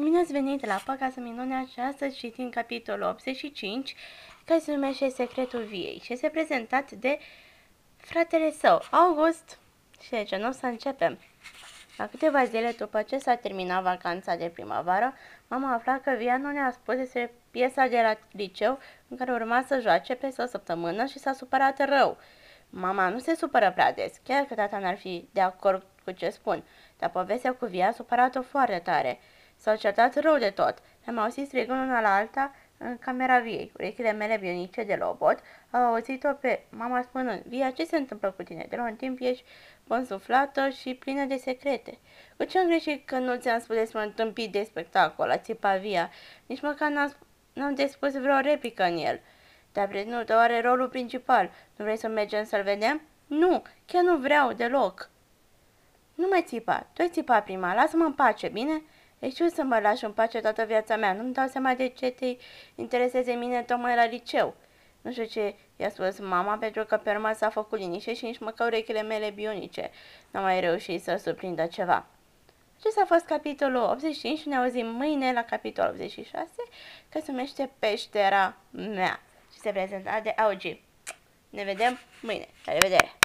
Bine 0.00 0.18
ați 0.18 0.32
venit 0.32 0.66
la 0.66 0.80
Păca 0.84 1.12
Minunea 1.16 1.64
și 1.72 1.80
astăzi 1.80 2.16
citim 2.16 2.50
capitolul 2.50 3.08
85, 3.08 3.94
care 4.44 4.60
se 4.60 4.72
numește 4.72 5.08
Secretul 5.08 5.62
Viei 5.62 6.00
și 6.04 6.12
este 6.12 6.28
prezentat 6.28 6.90
de 6.90 7.18
fratele 7.96 8.50
său, 8.50 8.82
August. 8.90 9.58
Și 10.00 10.10
de 10.10 10.22
ce 10.22 10.36
nu 10.36 10.48
o 10.48 10.50
să 10.50 10.66
începem? 10.66 11.18
La 11.96 12.06
câteva 12.06 12.44
zile 12.44 12.74
după 12.78 13.02
ce 13.02 13.18
s-a 13.18 13.34
terminat 13.34 13.82
vacanța 13.82 14.36
de 14.36 14.50
primăvară, 14.54 15.14
mama 15.48 15.74
afla 15.74 15.98
că 15.98 16.14
Via 16.18 16.36
nu 16.36 16.50
ne-a 16.50 16.70
spus 16.70 16.94
despre 16.94 17.32
piesa 17.50 17.86
de 17.86 18.00
la 18.02 18.18
liceu 18.32 18.78
în 19.08 19.16
care 19.16 19.32
urma 19.32 19.64
să 19.66 19.80
joace 19.80 20.14
peste 20.14 20.42
o 20.42 20.46
săptămână 20.46 21.04
și 21.04 21.18
s-a 21.18 21.32
supărat 21.32 21.88
rău. 21.88 22.16
Mama 22.70 23.08
nu 23.08 23.18
se 23.18 23.34
supără 23.34 23.72
prea 23.72 23.92
des, 23.92 24.20
chiar 24.24 24.44
că 24.44 24.54
tata 24.54 24.78
n-ar 24.78 24.96
fi 24.96 25.28
de 25.32 25.40
acord 25.40 25.86
cu 26.04 26.10
ce 26.10 26.28
spun, 26.28 26.64
dar 26.98 27.10
povestea 27.10 27.54
cu 27.54 27.66
Via 27.66 27.88
a 27.88 27.92
supărat-o 27.92 28.42
foarte 28.42 28.80
tare. 28.84 29.18
S-au 29.58 29.76
certat 29.76 30.20
rău 30.20 30.38
de 30.38 30.50
tot. 30.50 30.74
Am 31.06 31.18
auzit 31.18 31.46
strigând 31.46 31.80
una 31.80 32.00
la 32.00 32.14
alta 32.14 32.54
în 32.78 32.98
camera 32.98 33.38
viei. 33.38 33.72
Urechile 33.74 34.12
mele 34.12 34.36
bionice 34.36 34.82
de 34.82 34.94
lobot 34.94 35.38
au 35.70 35.82
auzit-o 35.82 36.32
pe 36.32 36.64
mama 36.70 37.02
spunând, 37.02 37.42
Via, 37.42 37.70
ce 37.70 37.84
se 37.84 37.96
întâmplă 37.96 38.30
cu 38.30 38.42
tine? 38.42 38.66
De 38.68 38.76
la 38.76 38.82
un 38.82 38.96
timp 38.96 39.18
ești 39.20 39.44
consuflată 39.88 40.68
și 40.68 40.94
plină 40.94 41.24
de 41.24 41.36
secrete. 41.36 41.98
Cu 42.36 42.44
ce 42.44 42.58
am 42.58 42.66
greșit 42.66 43.06
că 43.06 43.18
nu 43.18 43.36
ți-am 43.36 43.60
spus 43.60 43.76
despre 43.76 44.00
un 44.00 44.12
tâmpit 44.12 44.52
de 44.52 44.62
spectacol, 44.62 45.30
a 45.30 45.38
țipa 45.38 45.76
Via? 45.76 46.10
Nici 46.46 46.60
măcar 46.60 46.90
n-am, 46.90 47.16
n-am 47.52 47.74
de 47.74 47.86
spus 47.86 48.12
vreo 48.12 48.38
replică 48.38 48.82
în 48.82 48.96
el. 48.96 49.20
Dar 49.72 49.88
nu, 49.88 50.24
te 50.24 50.32
are 50.32 50.60
rolul 50.60 50.88
principal. 50.88 51.50
Nu 51.76 51.84
vrei 51.84 51.96
să 51.96 52.08
mergem 52.08 52.44
să-l 52.44 52.62
vedem? 52.62 53.02
Nu, 53.26 53.62
chiar 53.86 54.02
nu 54.02 54.16
vreau 54.16 54.52
deloc. 54.52 55.10
Nu 56.14 56.26
mai 56.30 56.42
țipa, 56.46 56.86
tu 56.92 57.02
ai 57.02 57.08
țipa 57.08 57.40
prima, 57.40 57.74
lasă-mă 57.74 58.04
în 58.04 58.12
pace, 58.12 58.48
bine? 58.48 58.82
Deci 59.18 59.32
știu 59.32 59.48
să 59.48 59.62
mă 59.62 59.78
lași 59.78 60.04
în 60.04 60.12
pace 60.12 60.40
toată 60.40 60.64
viața 60.64 60.96
mea. 60.96 61.12
Nu-mi 61.12 61.32
dau 61.32 61.46
seama 61.46 61.74
de 61.74 61.88
ce 61.88 62.10
te 62.10 62.36
intereseze 62.74 63.32
mine 63.32 63.62
tocmai 63.62 63.94
la 63.94 64.04
liceu. 64.06 64.54
Nu 65.00 65.10
știu 65.10 65.24
ce 65.24 65.54
i-a 65.76 65.90
spus 65.90 66.18
mama, 66.18 66.56
pentru 66.56 66.84
că 66.84 66.96
pe 66.96 67.10
urmă 67.10 67.32
s-a 67.34 67.48
făcut 67.48 67.78
liniște 67.78 68.14
și 68.14 68.24
nici 68.24 68.38
măcar 68.38 68.66
urechile 68.66 69.02
mele 69.02 69.30
bionice 69.30 69.90
n-au 70.30 70.42
mai 70.42 70.60
reușit 70.60 71.02
să 71.02 71.20
surprindă 71.22 71.66
ceva. 71.66 72.06
Acesta 72.78 73.00
a 73.02 73.06
fost 73.06 73.24
capitolul 73.24 73.82
85 73.82 74.38
și 74.38 74.48
ne 74.48 74.56
auzim 74.56 74.86
mâine 74.86 75.32
la 75.32 75.44
capitolul 75.44 75.90
86, 75.90 76.48
că 77.08 77.20
se 77.22 77.30
numește 77.30 77.70
Peștera 77.78 78.56
mea 78.70 79.20
și 79.52 79.58
se 79.58 79.70
prezenta 79.70 80.20
de 80.22 80.30
Augi. 80.30 80.82
Ne 81.50 81.64
vedem 81.64 81.98
mâine. 82.22 82.48
La 82.64 82.72
revedere! 82.72 83.18